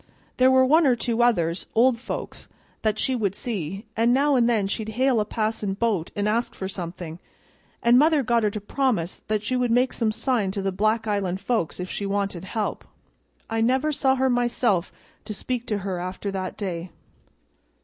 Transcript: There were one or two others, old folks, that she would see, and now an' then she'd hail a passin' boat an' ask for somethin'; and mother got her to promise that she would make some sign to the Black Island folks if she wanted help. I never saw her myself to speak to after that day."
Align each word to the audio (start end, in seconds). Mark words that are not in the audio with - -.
There 0.37 0.49
were 0.49 0.65
one 0.65 0.87
or 0.87 0.95
two 0.95 1.21
others, 1.21 1.67
old 1.75 1.99
folks, 1.99 2.47
that 2.81 2.97
she 2.97 3.15
would 3.15 3.35
see, 3.35 3.85
and 3.95 4.11
now 4.11 4.35
an' 4.35 4.47
then 4.47 4.65
she'd 4.67 4.89
hail 4.97 5.19
a 5.19 5.25
passin' 5.25 5.75
boat 5.75 6.09
an' 6.15 6.27
ask 6.27 6.55
for 6.55 6.67
somethin'; 6.67 7.19
and 7.83 7.99
mother 7.99 8.23
got 8.23 8.41
her 8.41 8.49
to 8.49 8.59
promise 8.59 9.21
that 9.27 9.43
she 9.43 9.55
would 9.55 9.69
make 9.69 9.93
some 9.93 10.11
sign 10.11 10.49
to 10.53 10.61
the 10.63 10.71
Black 10.71 11.05
Island 11.05 11.39
folks 11.39 11.79
if 11.79 11.87
she 11.87 12.07
wanted 12.07 12.45
help. 12.45 12.83
I 13.47 13.61
never 13.61 13.91
saw 13.91 14.15
her 14.15 14.27
myself 14.27 14.91
to 15.25 15.35
speak 15.35 15.67
to 15.67 15.75
after 15.85 16.31
that 16.31 16.57
day." 16.57 16.89